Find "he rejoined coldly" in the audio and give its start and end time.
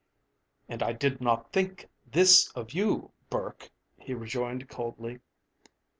3.99-5.19